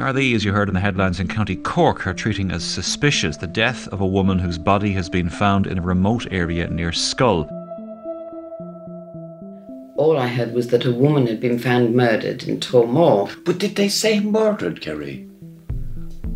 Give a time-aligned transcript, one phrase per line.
[0.00, 3.46] Gardaí, as you heard in the headlines in County Cork, are treating as suspicious the
[3.46, 7.46] death of a woman whose body has been found in a remote area near Schull.
[9.96, 13.28] All I heard was that a woman had been found murdered in Toormore.
[13.44, 15.28] But did they say murdered, Kerry?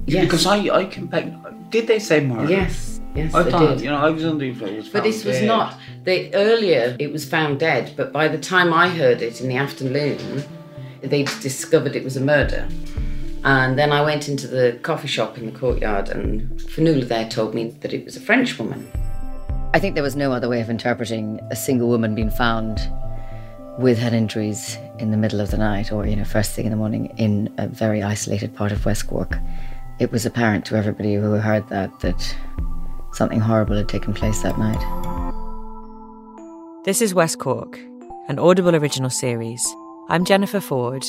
[0.05, 0.27] Yes.
[0.27, 1.25] Because I, I can back.
[1.71, 2.51] Did they say murdered?
[2.51, 3.81] Yes, yes, I they thought, did.
[3.81, 4.91] you know, I was under the influence.
[4.91, 5.79] But this was not.
[6.03, 9.57] They earlier it was found dead, but by the time I heard it in the
[9.57, 10.45] afternoon,
[11.01, 12.69] they'd discovered it was a murder.
[13.45, 17.55] And then I went into the coffee shop in the courtyard, and Fanula there told
[17.55, 18.91] me that it was a French woman.
[19.75, 22.81] I think there was no other way of interpreting a single woman being found
[23.79, 26.71] with head injuries in the middle of the night or, you know, first thing in
[26.71, 29.37] the morning in a very isolated part of West Cork.
[29.99, 32.37] It was apparent to everybody who heard that that
[33.13, 34.81] something horrible had taken place that night.
[36.85, 37.79] This is West Cork,
[38.29, 39.63] an Audible original series.
[40.09, 41.07] I'm Jennifer Forde.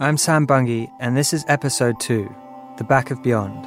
[0.00, 2.28] I'm Sam Bungey, and this is episode 2
[2.78, 3.64] The Back of Beyond.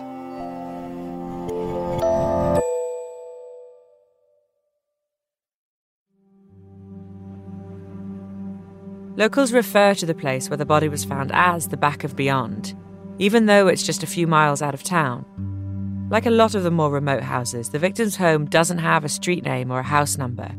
[9.17, 12.75] Locals refer to the place where the body was found as the Back of Beyond,
[13.19, 16.07] even though it's just a few miles out of town.
[16.11, 19.45] Like a lot of the more remote houses, the victim's home doesn't have a street
[19.45, 20.53] name or a house number.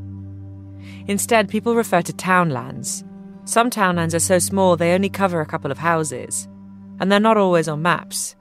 [1.06, 3.04] Instead, people refer to townlands.
[3.48, 6.46] Some townlands are so small they only cover a couple of houses,
[7.00, 8.36] and they're not always on maps.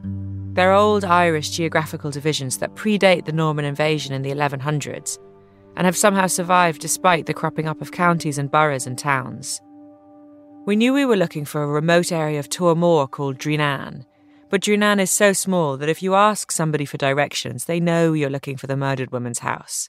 [0.52, 5.18] They're old Irish geographical divisions that predate the Norman invasion in the 1100s
[5.78, 9.62] and have somehow survived despite the cropping up of counties and boroughs and towns.
[10.66, 14.04] We knew we were looking for a remote area of Toormore called Dreenan,
[14.50, 18.30] but Dreenan is so small that if you ask somebody for directions, they know you're
[18.30, 19.88] looking for the murdered woman's house.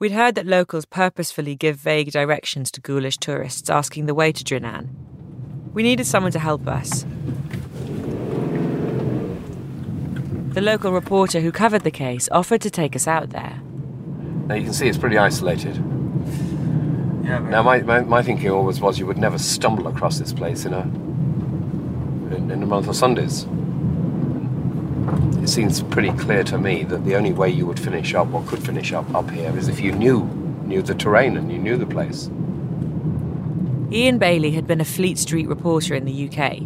[0.00, 4.42] We'd heard that locals purposefully give vague directions to ghoulish tourists asking the way to
[4.42, 4.88] Dreenan.
[5.74, 7.04] We needed someone to help us.
[10.54, 13.60] The local reporter who covered the case offered to take us out there.
[14.46, 15.76] Now you can see it's pretty isolated.
[15.76, 20.64] Yeah, Now my, my, my thinking always was you would never stumble across this place
[20.64, 20.80] in a
[22.34, 23.44] in, in a month of Sundays.
[25.42, 28.42] It seems pretty clear to me that the only way you would finish up or
[28.44, 30.24] could finish up up here is if you knew
[30.64, 32.28] knew the terrain and you knew the place.
[33.92, 36.58] Ian Bailey had been a Fleet Street reporter in the UK,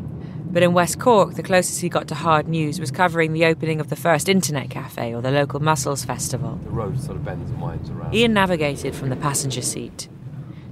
[0.53, 3.81] but in West Cork, the closest he got to hard news was covering the opening
[3.81, 6.61] of the first internet cafe or the local Mussels Festival.
[6.65, 8.15] The road sort of bends and winds around.
[8.15, 10.09] Ian navigated from the passenger seat.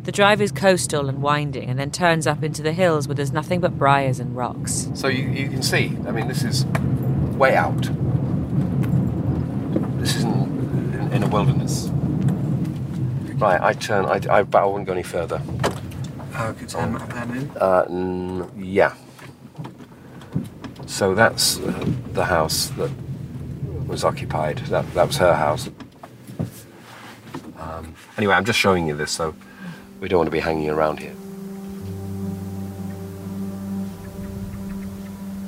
[0.04, 3.32] The drive is coastal and winding and then turns up into the hills where there's
[3.32, 4.90] nothing but briars and rocks.
[4.94, 6.64] So you, you can see, I mean, this is
[7.42, 7.82] way out.
[9.98, 11.88] This isn't in, in a wilderness.
[13.34, 15.42] Right, I turn, I, I, but I wouldn't go any further.
[16.34, 17.50] Oh, could Sam map that in?
[17.56, 18.94] Uh, mm, yeah.
[20.86, 22.92] So that's uh, the house that
[23.88, 24.58] was occupied.
[24.68, 25.68] That, that was her house.
[27.58, 29.34] Um, anyway, I'm just showing you this, so
[29.98, 31.16] we don't want to be hanging around here.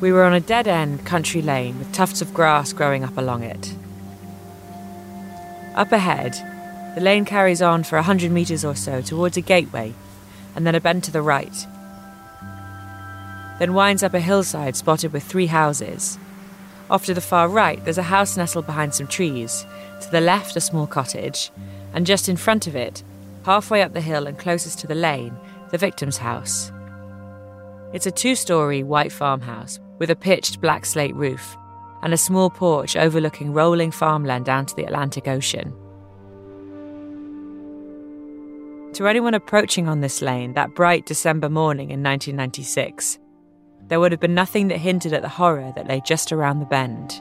[0.05, 3.43] We were on a dead end country lane with tufts of grass growing up along
[3.43, 3.75] it.
[5.77, 6.35] Up ahead,
[6.95, 9.95] the lane carries on for a hundred metres or so towards a gateway
[10.55, 11.67] and then a bend to the right.
[13.59, 16.19] Then winds up a hillside spotted with three houses.
[16.91, 19.65] Off to the far right, there's a house nestled behind some trees.
[20.03, 21.51] To the left, a small cottage.
[21.95, 23.03] And just in front of it,
[23.47, 25.35] halfway up the hill and closest to the lane,
[25.71, 26.71] the victim's house.
[27.95, 31.57] It's a two story white farmhouse with a pitched black slate roof
[32.03, 35.73] and a small porch overlooking rolling farmland down to the Atlantic Ocean.
[38.95, 43.19] To anyone approaching on this lane that bright December morning in 1996,
[43.89, 46.67] there would have been nothing that hinted at the horror that lay just around the
[46.67, 47.21] bend.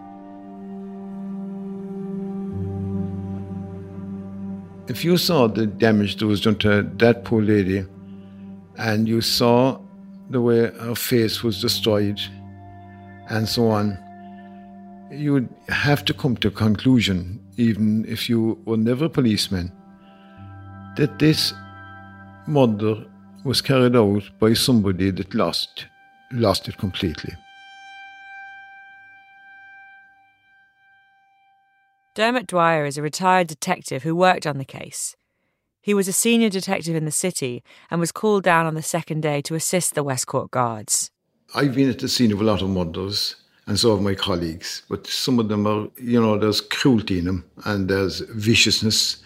[4.89, 7.85] If you saw the damage that was done to that poor lady,
[8.77, 9.79] and you saw
[10.29, 12.19] the way her face was destroyed,
[13.29, 13.97] and so on,
[15.11, 19.71] you would have to come to a conclusion, even if you were never a policeman,
[20.97, 21.53] that this
[22.47, 23.05] murder
[23.43, 25.85] was carried out by somebody that lost,
[26.31, 27.33] lost it completely.
[32.15, 35.15] Dermot Dwyer is a retired detective who worked on the case.
[35.81, 39.21] He was a senior detective in the city and was called down on the second
[39.21, 41.11] day to assist the West Cork guards.
[41.55, 43.35] I've been at the scene of a lot of murders,
[43.67, 47.25] and so have my colleagues, but some of them are, you know, there's cruelty in
[47.25, 49.17] them and there's viciousness.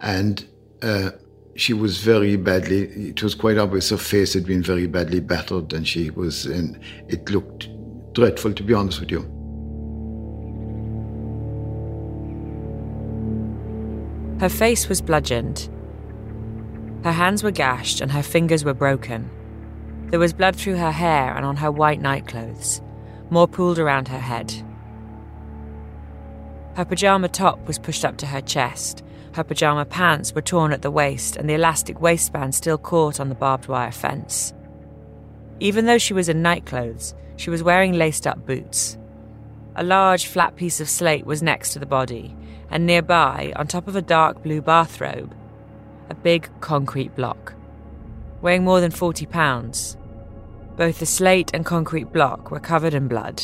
[0.00, 0.46] And
[0.80, 1.10] uh,
[1.56, 5.74] she was very badly, it was quite obvious her face had been very badly battered,
[5.74, 7.68] and she was, and it looked
[8.14, 9.20] dreadful, to be honest with you.
[14.40, 15.68] Her face was bludgeoned.
[17.04, 19.30] Her hands were gashed and her fingers were broken.
[20.10, 22.80] There was blood through her hair and on her white nightclothes,
[23.28, 24.54] more pooled around her head.
[26.76, 29.04] Her pajama top was pushed up to her chest.
[29.34, 33.28] Her pajama pants were torn at the waist, and the elastic waistband still caught on
[33.28, 34.54] the barbed wire fence.
[35.60, 38.96] Even though she was in nightclothes, she was wearing laced up boots.
[39.76, 42.34] A large flat piece of slate was next to the body,
[42.70, 45.36] and nearby, on top of a dark blue bathrobe,
[46.08, 47.52] a big concrete block.
[48.40, 49.97] Weighing more than 40 pounds,
[50.78, 53.42] both the slate and concrete block were covered in blood.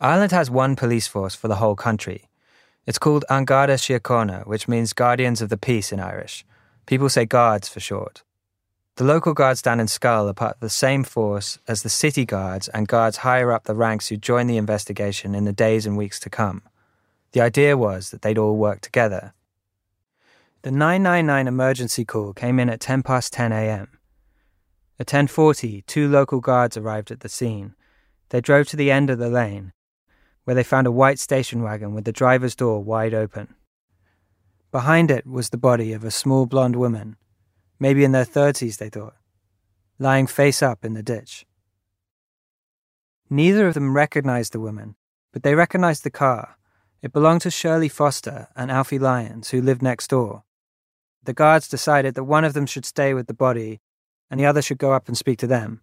[0.00, 2.28] Ireland has one police force for the whole country.
[2.86, 6.44] It's called An Garda Síochána, which means Guardians of the Peace in Irish.
[6.86, 8.24] People say guards for short.
[8.96, 12.26] The local guards down in Schull are part of the same force as the city
[12.26, 15.96] guards and guards higher up the ranks who join the investigation in the days and
[15.96, 16.62] weeks to come.
[17.30, 19.34] The idea was that they'd all work together.
[20.62, 23.98] The 999 emergency call came in at 10 past 10 a.m.
[24.98, 27.74] At 10:40, two local guards arrived at the scene.
[28.28, 29.72] They drove to the end of the lane,
[30.44, 33.54] where they found a white station wagon with the driver's door wide open.
[34.70, 37.16] Behind it was the body of a small blonde woman
[37.82, 39.16] maybe in their 30s, they thought,
[39.98, 41.44] lying face up in the ditch.
[43.28, 44.94] Neither of them recognized the woman,
[45.32, 46.56] but they recognized the car.
[47.02, 50.44] It belonged to Shirley Foster and Alfie Lyons, who lived next door.
[51.24, 53.80] The guards decided that one of them should stay with the body
[54.30, 55.82] and the other should go up and speak to them.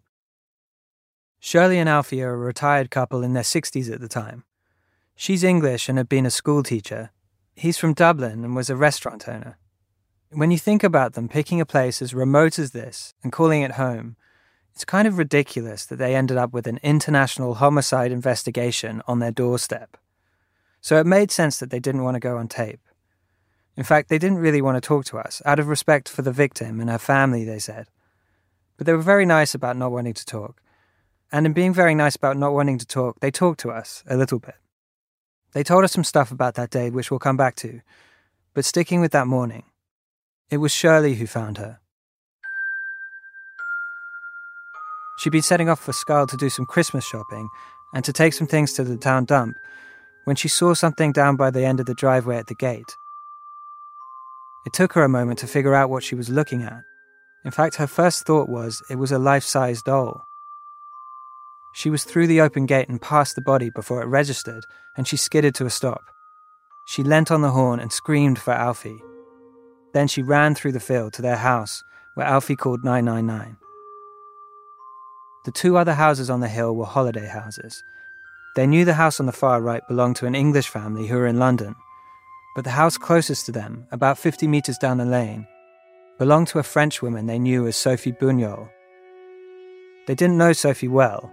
[1.39, 4.43] Shirley and Alfie are a retired couple in their 60s at the time.
[5.15, 7.11] She's English and had been a school teacher.
[7.55, 9.57] He's from Dublin and was a restaurant owner.
[10.31, 13.73] When you think about them picking a place as remote as this and calling it
[13.73, 14.15] home,
[14.73, 19.31] it's kind of ridiculous that they ended up with an international homicide investigation on their
[19.31, 19.97] doorstep.
[20.81, 22.79] So it made sense that they didn't want to go on tape.
[23.79, 26.33] In fact, they didn't really want to talk to us, out of respect for the
[26.33, 27.87] victim and her family, they said.
[28.75, 30.61] But they were very nice about not wanting to talk.
[31.31, 34.17] And in being very nice about not wanting to talk, they talked to us a
[34.17, 34.55] little bit.
[35.53, 37.79] They told us some stuff about that day, which we'll come back to.
[38.53, 39.63] But sticking with that morning,
[40.49, 41.79] it was Shirley who found her.
[45.19, 47.47] She'd been setting off for Schull to do some Christmas shopping
[47.93, 49.55] and to take some things to the town dump
[50.25, 52.83] when she saw something down by the end of the driveway at the gate.
[54.69, 56.83] It took her a moment to figure out what she was looking at.
[57.43, 60.27] In fact, her first thought was it was a life size doll.
[61.73, 64.63] She was through the open gate and past the body before it registered,
[64.95, 66.03] and she skidded to a stop.
[66.85, 69.01] She leant on the horn and screamed for Alfie.
[69.95, 73.57] Then she ran through the field to their house, where Alfie called 999.
[75.45, 77.81] The two other houses on the hill were holiday houses.
[78.55, 81.25] They knew the house on the far right belonged to an English family who were
[81.25, 81.73] in London,
[82.59, 85.47] but the house closest to them, about 50 metres down the lane,
[86.17, 88.67] belonged to a French woman they knew as Sophie Bouniol.
[90.07, 91.31] They didn't know Sophie well.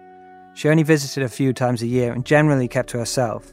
[0.54, 3.52] She only visited a few times a year and generally kept to herself,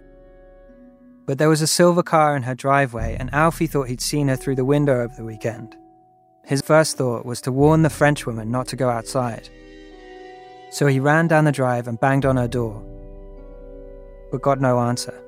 [1.26, 4.36] but there was a silver car in her driveway, and Alfie thought he'd seen her
[4.36, 5.76] through the window over the weekend.
[6.46, 9.50] His first thought was to warn the Frenchwoman not to go outside.
[10.70, 12.84] So he ran down the drive and banged on her door,
[14.32, 15.23] but got no answer.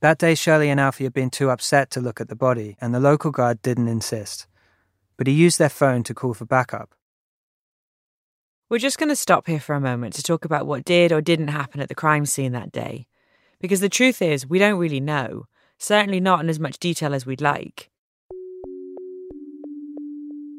[0.00, 2.94] That day, Shirley and Alfie had been too upset to look at the body, and
[2.94, 4.46] the local guard didn't insist.
[5.18, 6.94] But he used their phone to call for backup.
[8.70, 11.20] We're just going to stop here for a moment to talk about what did or
[11.20, 13.08] didn't happen at the crime scene that day.
[13.60, 15.44] Because the truth is, we don't really know,
[15.76, 17.90] certainly not in as much detail as we'd like.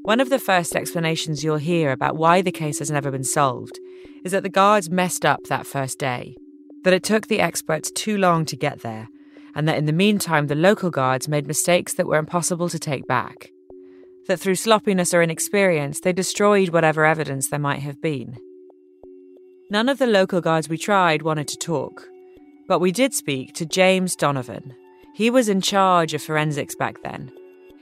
[0.04, 3.80] One of the first explanations you'll hear about why the case has never been solved
[4.24, 6.36] is that the guards messed up that first day,
[6.84, 9.08] that it took the experts too long to get there,
[9.56, 13.08] and that in the meantime the local guards made mistakes that were impossible to take
[13.08, 13.52] back
[14.28, 18.38] that through sloppiness or inexperience they destroyed whatever evidence there might have been.
[19.70, 22.08] None of the local guards we tried wanted to talk.
[22.68, 24.74] But we did speak to James Donovan.
[25.14, 27.32] He was in charge of forensics back then.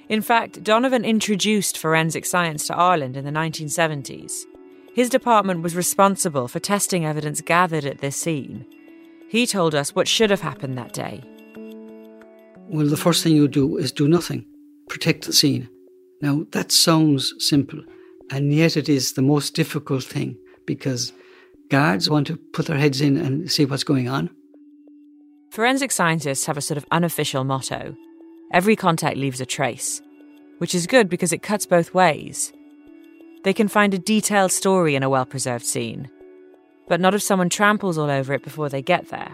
[0.07, 4.45] In fact, Donovan introduced forensic science to Ireland in the 1970s.
[4.95, 8.65] His department was responsible for testing evidence gathered at this scene.
[9.27, 11.21] He told us what should have happened that day.
[12.71, 14.45] Well, the first thing you do is do nothing,
[14.89, 15.67] protect the scene.
[16.21, 17.81] Now, that sounds simple,
[18.29, 21.11] and yet it is the most difficult thing because
[21.69, 24.29] guards want to put their heads in and see what's going on.
[25.49, 27.95] Forensic scientists have a sort of unofficial motto
[28.51, 30.01] every contact leaves a trace,
[30.57, 32.51] which is good because it cuts both ways.
[33.43, 36.09] They can find a detailed story in a well preserved scene,
[36.87, 39.33] but not if someone tramples all over it before they get there.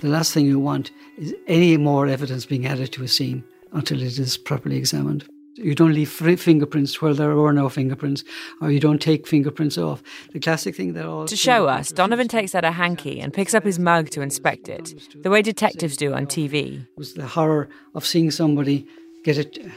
[0.00, 4.00] The last thing you want is any more evidence being added to a scene until
[4.00, 5.28] it is properly examined.
[5.56, 8.22] You don't leave fingerprints where there are no fingerprints,
[8.60, 10.04] or you don't take fingerprints off.
[10.32, 11.26] The classic thing that all.
[11.26, 14.68] To show us, Donovan takes out a hanky and picks up his mug to inspect
[14.68, 16.82] it, the way detectives do on TV.
[16.82, 18.86] It was the horror of seeing somebody
[19.24, 19.70] get a,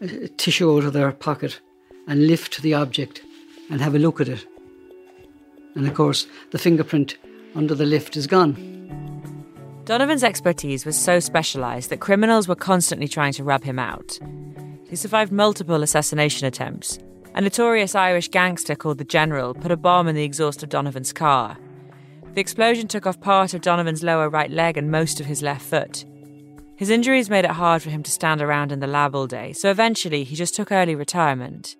[0.00, 1.58] a tissue out of their pocket
[2.06, 3.22] and lift the object
[3.70, 4.46] and have a look at it.
[5.74, 7.16] And of course, the fingerprint
[7.56, 8.97] under the lift is gone.
[9.88, 14.18] Donovan's expertise was so specialised that criminals were constantly trying to rub him out.
[14.86, 16.98] He survived multiple assassination attempts.
[17.34, 21.14] A notorious Irish gangster called the General put a bomb in the exhaust of Donovan's
[21.14, 21.56] car.
[22.34, 25.64] The explosion took off part of Donovan's lower right leg and most of his left
[25.64, 26.04] foot.
[26.76, 29.54] His injuries made it hard for him to stand around in the lab all day,
[29.54, 31.76] so eventually he just took early retirement.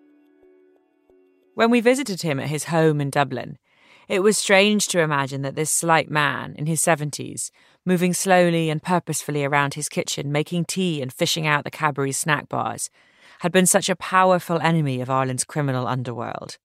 [1.52, 3.58] When we visited him at his home in Dublin,
[4.08, 7.50] it was strange to imagine that this slight man, in his 70s,
[7.88, 12.46] moving slowly and purposefully around his kitchen, making tea and fishing out the Cadbury snack
[12.46, 12.90] bars,
[13.40, 16.58] had been such a powerful enemy of Ireland's criminal underworld.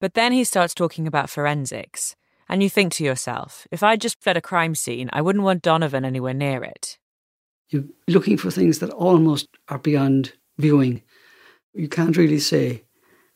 [0.00, 2.14] But then he starts talking about forensics,
[2.48, 5.62] and you think to yourself, if I'd just fled a crime scene, I wouldn't want
[5.62, 6.98] Donovan anywhere near it.
[7.70, 11.02] You're looking for things that almost are beyond viewing.
[11.72, 12.84] You can't really say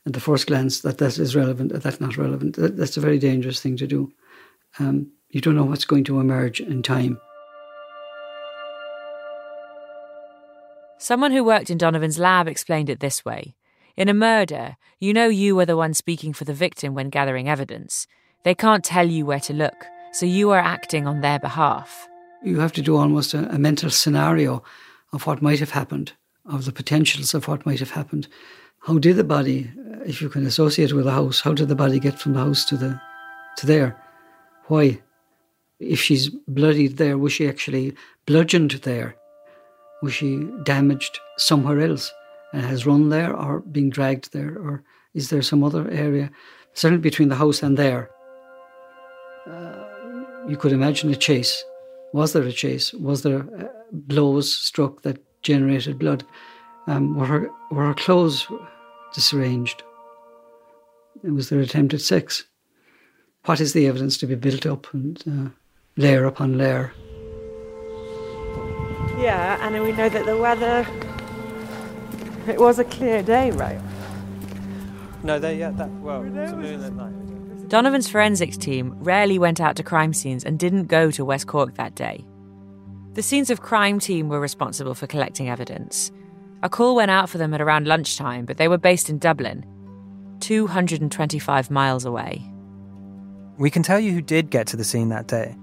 [0.06, 2.54] at the first glance that that is relevant, that that's not relevant.
[2.56, 4.12] That, that's a very dangerous thing to do.
[4.78, 7.20] Um, you don't know what's going to emerge in time.
[10.98, 13.54] Someone who worked in Donovan's lab explained it this way
[13.96, 17.48] In a murder, you know you are the one speaking for the victim when gathering
[17.48, 18.06] evidence.
[18.44, 22.08] They can't tell you where to look, so you are acting on their behalf.
[22.42, 24.62] You have to do almost a, a mental scenario
[25.12, 26.12] of what might have happened,
[26.46, 28.28] of the potentials of what might have happened.
[28.80, 29.70] How did the body,
[30.06, 32.64] if you can associate with the house, how did the body get from the house
[32.66, 33.00] to the
[33.58, 34.00] to there?
[34.66, 35.00] Why?
[35.80, 37.94] If she's bloodied there, was she actually
[38.26, 39.16] bludgeoned there?
[40.02, 42.12] Was she damaged somewhere else
[42.52, 44.56] and has run there or being dragged there?
[44.58, 44.82] Or
[45.14, 46.30] is there some other area?
[46.74, 48.10] Certainly between the house and there.
[49.46, 49.84] Uh,
[50.48, 51.64] you could imagine a chase.
[52.12, 52.92] Was there a chase?
[52.94, 56.24] Was there uh, blows struck that generated blood?
[56.86, 58.46] Um, were, her, were her clothes
[59.14, 59.82] disarranged?
[61.22, 62.44] Was there attempted sex?
[63.44, 65.50] What is the evidence to be built up and uh,
[65.98, 66.92] layer upon layer.
[69.18, 70.86] Yeah, and we know that the weather.
[72.46, 73.78] It was a clear day, right?
[75.22, 77.68] No, they, yeah, that, well, it was a moonlit night.
[77.68, 81.74] Donovan's forensics team rarely went out to crime scenes and didn't go to West Cork
[81.74, 82.24] that day.
[83.12, 86.10] The scenes of crime team were responsible for collecting evidence.
[86.62, 89.66] A call went out for them at around lunchtime, but they were based in Dublin,
[90.40, 92.42] 225 miles away.
[93.58, 95.56] We can tell you who did get to the scene that day.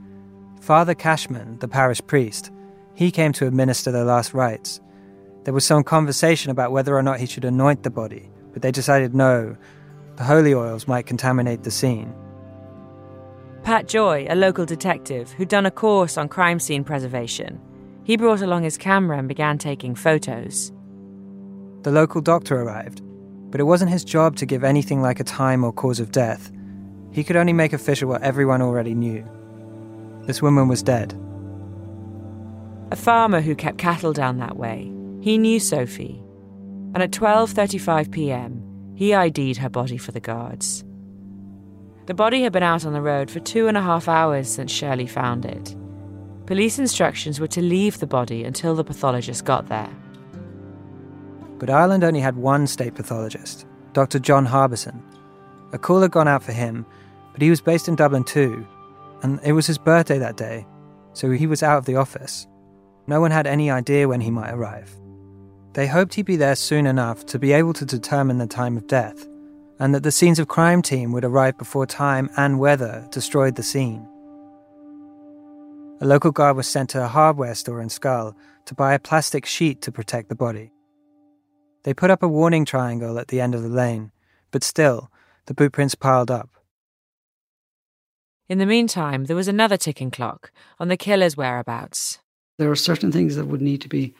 [0.65, 2.49] Father Cashman, the parish priest,
[2.95, 4.81] he came to administer the last rites.
[5.43, 8.71] There was some conversation about whether or not he should anoint the body, but they
[8.71, 9.55] decided no,
[10.15, 12.11] the holy oils might contaminate the scene.
[13.61, 17.61] Pat Joy, a local detective who'd done a course on crime scene preservation,
[18.03, 20.71] he brought along his camera and began taking photos.
[21.83, 23.03] The local doctor arrived,
[23.51, 26.51] but it wasn't his job to give anything like a time or cause of death.
[27.11, 29.23] He could only make official what everyone already knew
[30.25, 31.13] this woman was dead.
[32.91, 34.91] A farmer who kept cattle down that way.
[35.21, 36.21] He knew Sophie.
[36.93, 38.61] And at 12:35 p.m.,
[38.95, 40.83] he ID'd her body for the guards.
[42.05, 44.71] The body had been out on the road for two and a half hours since
[44.71, 45.75] Shirley found it.
[46.45, 49.89] Police instructions were to leave the body until the pathologist got there.
[51.57, 54.19] But Ireland only had one state pathologist, Dr.
[54.19, 55.01] John Harbison.
[55.73, 56.85] A call had gone out for him,
[57.33, 58.65] but he was based in Dublin too,
[59.25, 60.67] and it was his birthday that day,
[61.13, 62.45] so he was out of the office.
[63.07, 64.95] No one had any idea when he might arrive.
[65.73, 68.85] They hoped he'd be there soon enough to be able to determine the time of
[68.85, 69.27] death,
[69.79, 73.63] and that the scenes of crime team would arrive before time and weather destroyed the
[73.63, 74.07] scene.
[76.01, 79.47] A local guard was sent to a hardware store in Schull to buy a plastic
[79.47, 80.71] sheet to protect the body.
[81.83, 84.11] They put up a warning triangle at the end of the lane,
[84.51, 85.09] but still,
[85.47, 86.49] the boot prints piled up.
[88.47, 92.19] In the meantime, there was another ticking clock on the killer's whereabouts.
[92.57, 94.13] There are certain things that would need to be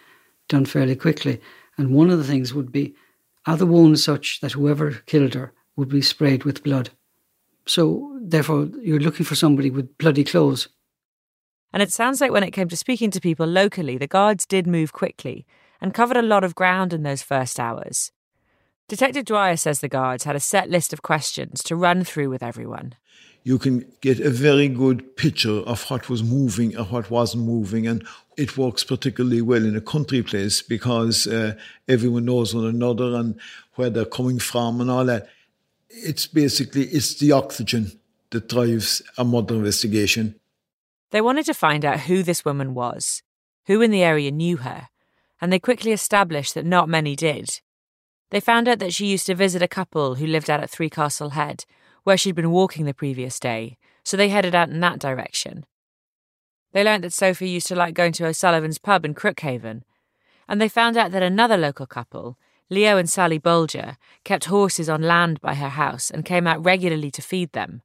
[0.50, 1.40] done fairly quickly,
[1.78, 2.96] and one of the things would be
[3.46, 6.90] are the wounds such that whoever killed her would be sprayed with blood?
[7.68, 10.68] So, therefore, you're looking for somebody with bloody clothes.
[11.72, 14.66] And it sounds like when it came to speaking to people locally, the guards did
[14.66, 15.46] move quickly
[15.80, 18.12] and covered a lot of ground in those first hours.
[18.88, 22.42] Detective Dwyer says the guards had a set list of questions to run through with
[22.42, 22.94] everyone.
[23.46, 27.86] You can get a very good picture of what was moving and what wasn't moving,
[27.86, 28.04] and
[28.38, 31.54] it works particularly well in a country place because uh,
[31.88, 33.40] everyone knows one another and
[33.76, 35.30] where they're coming from and all that.
[35.90, 37.92] It's basically it's the oxygen
[38.32, 40.40] that drives a murder investigation.
[41.12, 43.22] They wanted to find out who this woman was,
[43.68, 44.90] who in the area knew her,
[45.40, 47.62] and they quickly established that not many did.
[48.32, 50.90] They found out that she used to visit a couple who lived out at Three
[50.90, 51.64] Castle Head,
[52.06, 55.66] where she'd been walking the previous day, so they headed out in that direction.
[56.72, 59.82] They learnt that Sophie used to like going to O'Sullivan's pub in Crookhaven,
[60.48, 62.38] and they found out that another local couple,
[62.70, 67.10] Leo and Sally Bolger, kept horses on land by her house and came out regularly
[67.12, 67.82] to feed them.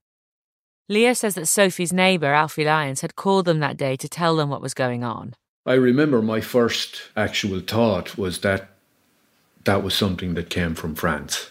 [0.89, 4.51] Leo says that Sophie's neighbour, Alfie Lyons, had called them that day to tell them
[4.51, 5.35] what was going on.
[5.65, 8.71] I remember my first actual thought was that
[9.65, 11.51] that was something that came from France.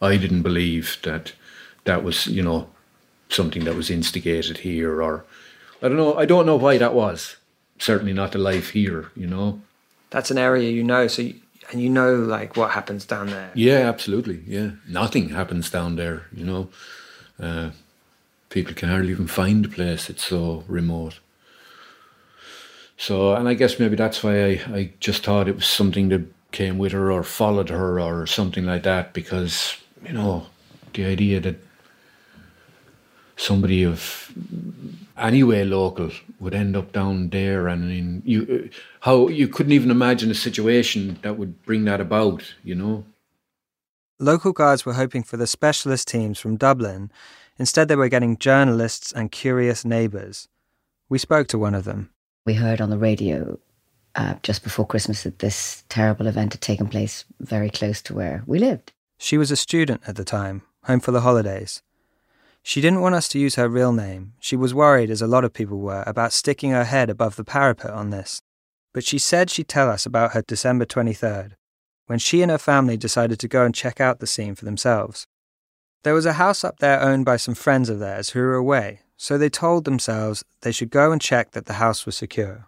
[0.00, 1.32] I didn't believe that
[1.86, 2.68] that was, you know,
[3.28, 5.24] something that was instigated here or
[5.82, 7.36] I don't know I don't know why that was.
[7.78, 9.60] Certainly not the life here, you know.
[10.10, 11.34] That's an area you know, so you,
[11.70, 13.50] and you know like what happens down there.
[13.54, 14.42] Yeah, absolutely.
[14.46, 14.70] Yeah.
[14.88, 16.68] Nothing happens down there, you know.
[17.40, 17.70] Uh,
[18.50, 21.18] people can hardly even find the place, it's so remote.
[22.96, 26.24] So, and I guess maybe that's why I, I just thought it was something that
[26.52, 30.46] came with her or followed her or something like that because, you know,
[30.94, 31.56] the idea that
[33.36, 34.32] somebody of
[35.16, 38.70] anyway local would end up down there and in you
[39.00, 43.04] how you couldn't even imagine a situation that would bring that about you know?
[44.18, 47.10] Local guards were hoping for the specialist teams from dublin.
[47.58, 50.48] Instead they were getting journalists and curious neighbours
[51.08, 52.10] we spoke to one of them.
[52.44, 53.58] We heard on the radio
[54.14, 58.42] uh, just before christmas that this terrible event had taken place very close to where
[58.46, 58.92] we lived.
[59.18, 61.82] She was a student at the time home for the holidays
[62.68, 64.32] she didn't want us to use her real name.
[64.40, 67.44] She was worried, as a lot of people were, about sticking her head above the
[67.44, 68.42] parapet on this.
[68.92, 71.52] But she said she'd tell us about her December 23rd,
[72.08, 75.28] when she and her family decided to go and check out the scene for themselves.
[76.02, 79.02] There was a house up there owned by some friends of theirs who were away,
[79.16, 82.66] so they told themselves they should go and check that the house was secure.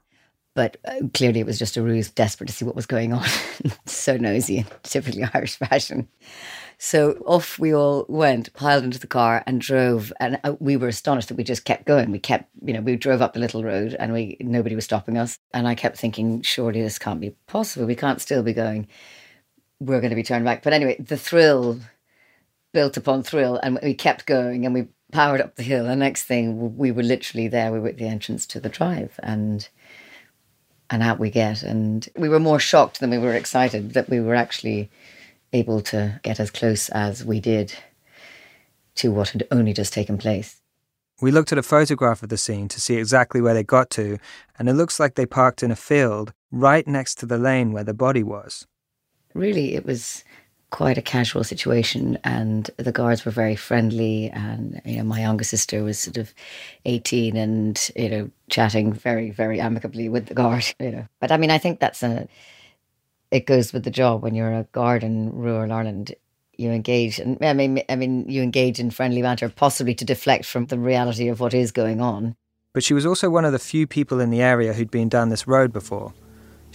[0.59, 3.25] But uh, clearly, it was just a ruse, desperate to see what was going on.
[3.87, 6.09] so nosy in typically Irish fashion.
[6.79, 10.13] So off we all went, piled into the car and drove.
[10.19, 12.11] And uh, we were astonished that we just kept going.
[12.11, 15.17] We kept, you know, we drove up the little road and we nobody was stopping
[15.17, 15.39] us.
[15.55, 17.87] And I kept thinking, surely this can't be possible.
[17.87, 18.89] We can't still be going.
[19.79, 20.65] We're going to be turned back.
[20.65, 21.79] But anyway, the thrill
[22.73, 25.87] built upon thrill, and we kept going and we powered up the hill.
[25.87, 27.71] And next thing, we were literally there.
[27.71, 29.69] We were at the entrance to the drive, and
[30.91, 31.63] and out we get.
[31.63, 34.91] And we were more shocked than we were excited that we were actually
[35.53, 37.75] able to get as close as we did
[38.97, 40.61] to what had only just taken place.
[41.21, 44.19] We looked at a photograph of the scene to see exactly where they got to,
[44.59, 47.85] and it looks like they parked in a field right next to the lane where
[47.85, 48.67] the body was.
[49.35, 50.23] Really, it was
[50.71, 54.31] quite a casual situation, and the guards were very friendly.
[54.31, 56.35] And you know, my younger sister was sort of
[56.85, 60.65] eighteen, and you know, chatting very, very amicably with the guard.
[60.81, 62.29] You know, but I mean, I think that's a
[63.31, 66.15] it goes with the job when you're a guard in rural Ireland.
[66.57, 70.45] You engage, and I mean, I mean, you engage in friendly banter, possibly to deflect
[70.45, 72.35] from the reality of what is going on.
[72.75, 75.29] But she was also one of the few people in the area who'd been down
[75.29, 76.13] this road before.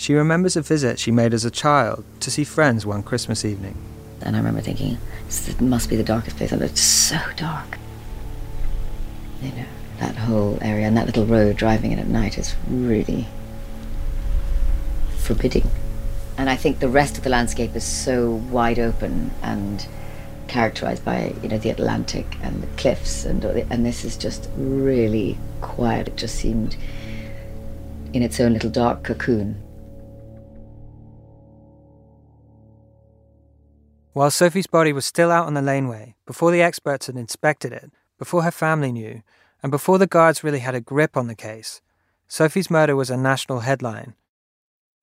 [0.04, 3.78] She remembers a visit she made as a child to see friends one Christmas evening.
[4.20, 6.52] And I remember thinking, this must be the darkest place.
[6.52, 7.78] It's so dark.
[9.42, 9.66] You know,
[10.02, 13.28] that whole area and that little road driving in at night is really
[15.20, 15.70] forbidding.
[16.38, 19.88] And I think the rest of the landscape is so wide open and
[20.50, 25.38] characterized by you know the Atlantic and the cliffs and and this is just really
[25.62, 26.10] quiet.
[26.10, 26.76] It just seemed
[28.12, 29.63] in its own little dark cocoon.
[34.14, 37.92] While Sophie's body was still out on the laneway, before the experts had inspected it,
[38.20, 39.24] before her family knew,
[39.64, 41.82] and before the guards really had a grip on the case,
[42.28, 44.14] Sophie's murder was a national headline.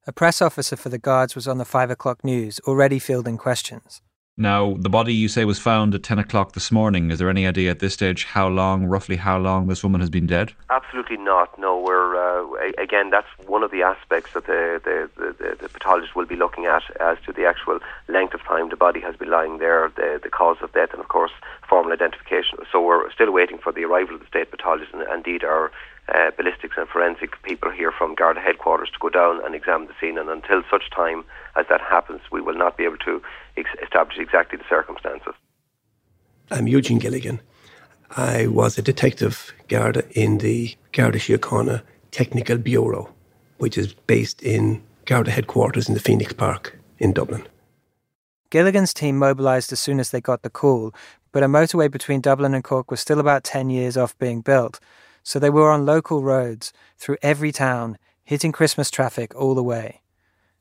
[0.07, 4.01] A press officer for the guards was on the five o'clock news, already fielding questions.
[4.41, 7.11] Now, the body you say was found at 10 o'clock this morning.
[7.11, 10.09] Is there any idea at this stage how long, roughly how long, this woman has
[10.09, 10.55] been dead?
[10.71, 11.59] Absolutely not.
[11.59, 16.17] No, we're, uh, again, that's one of the aspects that the, the, the, the, pathologist
[16.17, 19.29] will be looking at as to the actual length of time the body has been
[19.29, 21.33] lying there, the, the cause of death, and of course,
[21.69, 22.61] formal identification.
[22.73, 25.71] So we're still waiting for the arrival of the state pathologist, and indeed our
[26.15, 29.95] uh, ballistics and forensic people here from Garda headquarters to go down and examine the
[30.01, 30.19] scene.
[30.19, 31.25] And until such time
[31.57, 33.23] as that happens, we will not be able to
[33.57, 35.35] ex- establish exactly the circumstances.
[36.51, 37.41] I'm Eugene Gilligan.
[38.17, 43.13] I was a detective Garda in the Garda Síochána Technical Bureau,
[43.59, 47.47] which is based in Garda headquarters in the Phoenix Park in Dublin.
[48.51, 50.93] Gilligan's team mobilised as soon as they got the call,
[51.31, 54.81] but a motorway between Dublin and Cork was still about 10 years off being built,
[55.23, 60.01] so they were on local roads through every town, hitting Christmas traffic all the way.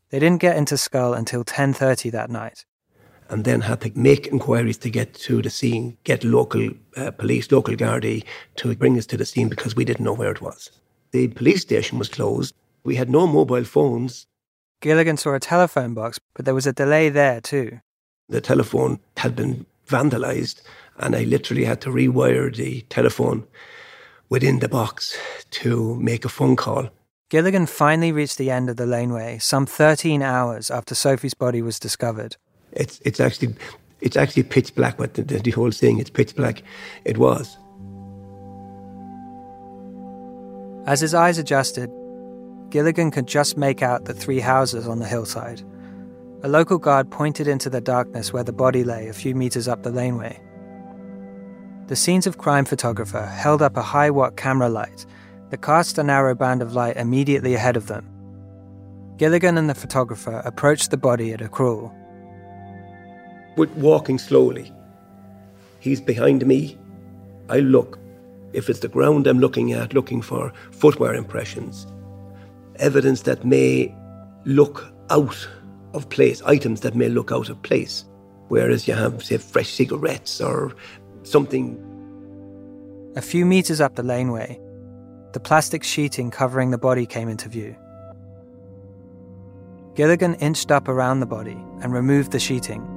[0.09, 2.65] They didn't get into Schull until 10:30 that night.
[3.29, 7.51] And then had to make inquiries to get to the scene, get local uh, police,
[7.51, 8.23] local Gardaí
[8.55, 10.71] to bring us to the scene because we didn't know where it was.
[11.11, 12.55] The police station was closed.
[12.83, 14.25] We had no mobile phones.
[14.81, 17.81] Gilligan saw a telephone box, but there was a delay there too.
[18.29, 20.61] The telephone had been vandalized,
[20.97, 23.45] and I literally had to rewire the telephone
[24.29, 25.17] within the box
[25.51, 26.89] to make a phone call.
[27.29, 31.79] Gilligan finally reached the end of the laneway some 13 hours after Sophie's body was
[31.79, 32.37] discovered.
[32.71, 33.55] It's, it's, actually,
[34.01, 36.63] it's actually pitch black, but the, the whole thing, it's pitch black.
[37.05, 37.57] It was.
[40.87, 41.91] As his eyes adjusted,
[42.69, 45.61] Gilligan could just make out the three houses on the hillside.
[46.41, 49.83] A local guard pointed into the darkness where the body lay a few meters up
[49.83, 50.39] the laneway.
[51.89, 55.07] The scenes of crime photographer held up a high watt camera light
[55.49, 58.07] that cast a narrow band of light immediately ahead of them.
[59.17, 61.91] Gilligan and the photographer approached the body at a crawl.
[63.57, 64.71] We're walking slowly.
[65.79, 66.77] He's behind me.
[67.49, 67.97] I look.
[68.53, 71.87] If it's the ground I'm looking at, looking for footwear impressions,
[72.75, 73.91] evidence that may
[74.45, 75.49] look out
[75.95, 78.05] of place, items that may look out of place.
[78.49, 80.73] Whereas you have, say, fresh cigarettes or
[81.23, 81.85] something.
[83.15, 84.59] A few meters up the laneway,
[85.33, 87.75] the plastic sheeting covering the body came into view.
[89.95, 92.87] Gilligan inched up around the body and removed the sheeting.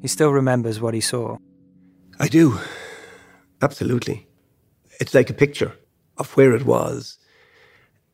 [0.00, 1.36] He still remembers what he saw.
[2.18, 2.58] I do.
[3.60, 4.26] Absolutely.
[5.00, 5.72] It's like a picture
[6.16, 7.18] of where it was.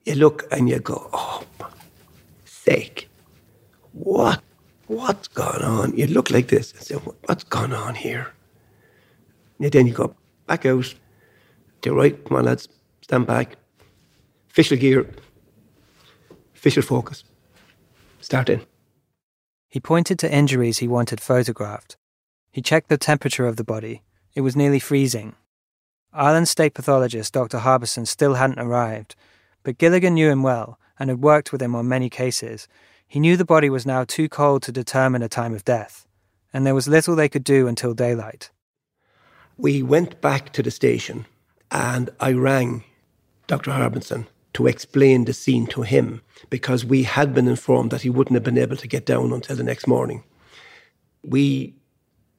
[0.05, 1.45] You look and you go, oh,
[2.45, 3.09] sake.
[3.93, 4.43] What
[4.87, 5.97] what's gone on?
[5.97, 8.33] You look like this and say, what's gone on here?
[9.59, 10.15] And then you go
[10.47, 10.95] back out
[11.83, 12.69] to right, come on lads,
[13.01, 13.57] stand back.
[14.51, 15.09] Official gear,
[16.55, 17.25] official focus.
[18.21, 18.61] Start in.
[19.69, 21.97] He pointed to injuries he wanted photographed.
[22.53, 24.03] He checked the temperature of the body.
[24.35, 25.35] It was nearly freezing.
[26.13, 27.59] Ireland State pathologist Dr.
[27.59, 29.15] Harbison still hadn't arrived,
[29.63, 32.69] but Gilligan knew him well and had worked with him on many cases,
[33.13, 36.07] he knew the body was now too cold to determine a time of death,
[36.51, 38.51] and there was little they could do until daylight.
[39.59, 41.27] We went back to the station,
[41.71, 42.85] and I rang
[43.49, 43.71] Dr.
[43.71, 48.33] Harbison to explain the scene to him because we had been informed that he wouldn't
[48.33, 50.25] have been able to get down until the next morning.
[51.23, 51.75] We,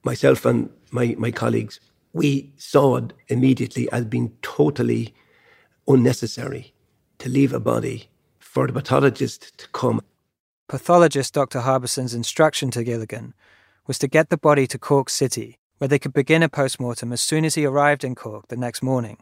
[0.04, 1.80] myself and my, my colleagues,
[2.14, 5.14] we saw it immediately as being totally
[5.88, 6.74] unnecessary
[7.20, 8.10] to leave a body
[8.40, 10.02] for the pathologist to come
[10.74, 11.60] Pathologist Dr.
[11.60, 13.36] Harbison's instruction to Gilligan
[13.86, 17.22] was to get the body to Cork City, where they could begin a postmortem as
[17.22, 19.18] soon as he arrived in Cork the next morning.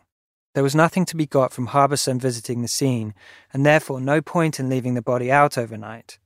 [0.53, 3.13] There was nothing to be got from Harbison visiting the scene,
[3.51, 6.19] and therefore no point in leaving the body out overnight.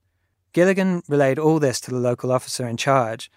[0.53, 3.31] Gilligan relayed all this to the local officer in charge,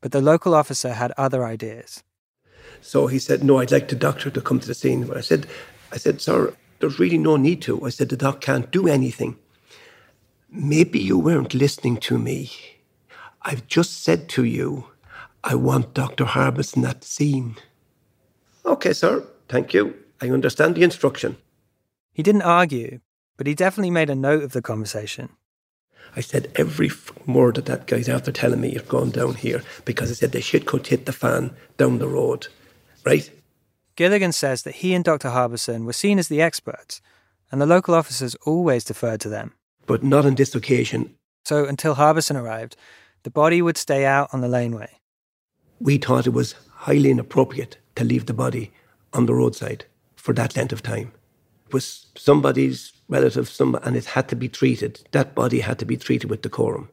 [0.00, 2.04] but the local officer had other ideas.
[2.80, 5.08] So he said, No, I'd like the doctor to come to the scene.
[5.08, 5.48] But I said,
[5.90, 7.84] I said, Sir, there's really no need to.
[7.84, 9.38] I said, The doc can't do anything.
[10.54, 12.50] Maybe you weren't listening to me.
[13.40, 14.84] I've just said to you,
[15.42, 16.26] I want Dr.
[16.26, 17.56] Harbison at the scene.
[18.66, 19.24] Okay, sir.
[19.48, 19.94] Thank you.
[20.20, 21.38] I understand the instruction.
[22.12, 23.00] He didn't argue,
[23.38, 25.30] but he definitely made a note of the conversation.
[26.14, 26.90] I said every
[27.26, 30.42] word that that guy's after telling me you've gone down here because I said the
[30.42, 32.48] shit could hit the fan down the road,
[33.06, 33.30] right?
[33.96, 35.30] Gilligan says that he and Dr.
[35.30, 37.00] Harbison were seen as the experts,
[37.50, 39.54] and the local officers always deferred to them
[39.92, 41.14] but not on this occasion.
[41.44, 42.76] So until Harbison arrived,
[43.24, 44.88] the body would stay out on the laneway.
[45.80, 48.72] We thought it was highly inappropriate to leave the body
[49.12, 49.84] on the roadside
[50.16, 51.12] for that length of time.
[51.66, 55.06] It was somebody's relative, some, and it had to be treated.
[55.10, 56.88] That body had to be treated with decorum.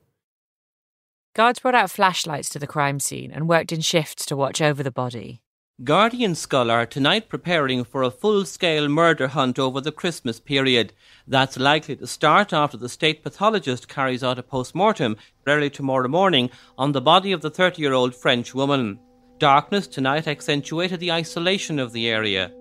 [1.37, 4.83] Guards brought out flashlights to the crime scene and worked in shifts to watch over
[4.83, 5.41] the body.
[5.81, 10.91] Guardian Schull are tonight preparing for a full scale murder hunt over the Christmas period.
[11.25, 15.15] That's likely to start after the state pathologist carries out a post mortem
[15.47, 18.99] early tomorrow morning on the body of the 30 year old French woman.
[19.37, 22.51] Darkness tonight accentuated the isolation of the area.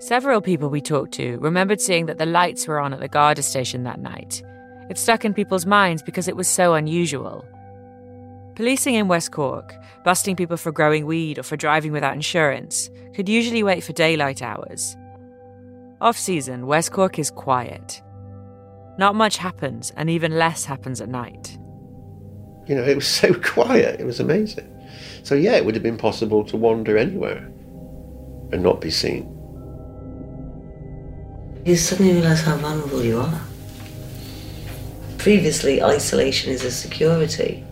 [0.00, 3.42] Several people we talked to remembered seeing that the lights were on at the Garda
[3.42, 4.42] station that night.
[4.88, 7.44] It stuck in people's minds because it was so unusual.
[8.56, 13.28] Policing in West Cork, busting people for growing weed or for driving without insurance, could
[13.28, 14.96] usually wait for daylight hours.
[16.00, 18.00] Off season, West Cork is quiet.
[18.98, 21.58] Not much happens, and even less happens at night.
[22.66, 24.72] You know, it was so quiet, it was amazing.
[25.22, 27.52] So, yeah, it would have been possible to wander anywhere
[28.52, 29.24] and not be seen.
[31.66, 33.40] You suddenly realise how vulnerable you are.
[35.18, 37.62] Previously, isolation is a security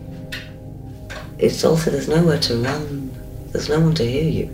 [1.38, 3.10] it's also there's nowhere to run.
[3.48, 4.46] There's no one to hear you.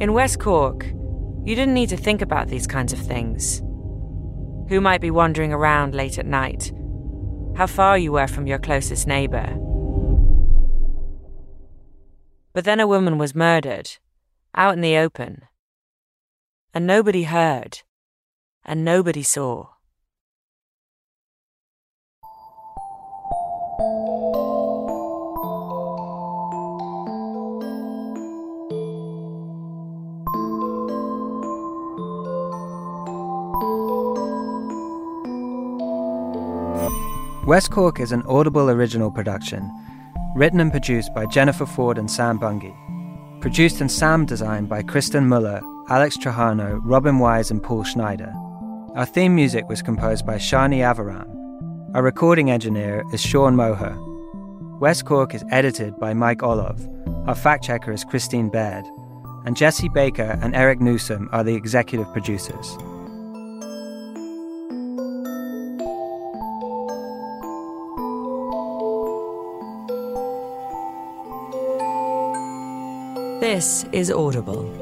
[0.00, 0.86] In West Cork,
[1.44, 3.60] you didn't need to think about these kinds of things.
[4.68, 6.72] Who might be wandering around late at night?
[7.56, 9.58] How far you were from your closest neighbour?
[12.52, 13.90] But then a woman was murdered,
[14.54, 15.42] out in the open.
[16.74, 17.82] And nobody heard,
[18.64, 19.71] and nobody saw.
[37.46, 39.68] West Cork is an Audible original production,
[40.36, 42.72] written and produced by Jennifer Forde and Sam Bungey.
[43.40, 48.32] Produced and sound designed by Kristen Muller, Alex Trajano, Robin Wise, and Paul Schneider.
[48.94, 51.26] Our theme music was composed by Shani Aviram.
[51.96, 53.98] Our recording engineer is Sean Moher.
[54.78, 56.88] West Cork is edited by Mike Olive.
[57.26, 58.84] Our fact checker is Christine Baird.
[59.46, 62.78] And Jesse Baker and Eric Nuzum are the executive producers.
[73.52, 74.81] This is Audible.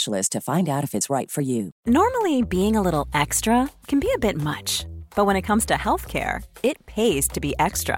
[0.01, 1.71] specialist to find out if it's right for you.
[1.85, 4.85] Normally, being a little extra can be a bit much,
[5.15, 7.97] but when it comes to healthcare, it pays to be extra.